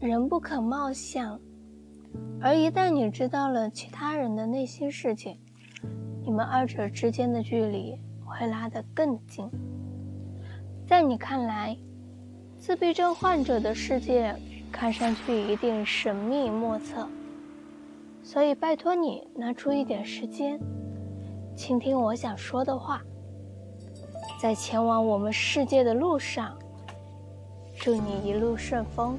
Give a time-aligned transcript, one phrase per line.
[0.00, 1.40] 人不可貌相
[2.40, 5.36] 而一旦你知道了其他人的内心世界
[6.22, 9.50] 你们二者之间的距离会拉得更近。
[10.86, 11.76] 在你看来
[12.60, 14.32] 自闭症患者的世界
[14.70, 17.08] 看上去一定神秘莫测
[18.22, 20.60] 所以拜托你拿出一点时间
[21.56, 23.02] 倾听我想说的话。
[24.40, 26.56] 在前往我们世界的路上
[27.76, 29.18] 祝你一路顺风。